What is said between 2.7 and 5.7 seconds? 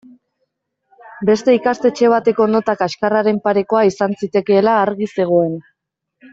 kaxkarraren parekoa izan zitekeela argi zegoen.